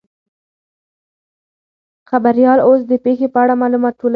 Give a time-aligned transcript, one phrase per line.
[2.09, 4.09] خبریال اوس د پیښې په اړه معلومات ټولوي.